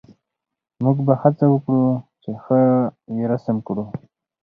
موږ 0.83 0.97
به 1.05 1.13
هڅه 1.21 1.45
وکړو 1.49 1.85
چې 2.21 2.31
ښه 2.43 2.59
یې 3.17 3.25
رسم 3.31 3.57
کړو 3.67 3.85